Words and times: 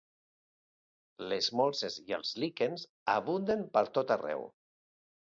Les 1.33 1.51
molses 1.59 1.99
i 2.07 2.17
els 2.19 2.33
líquens 2.47 2.89
abunden 3.19 3.65
per 3.79 3.89
tot 4.01 4.19
arreu. 4.21 4.47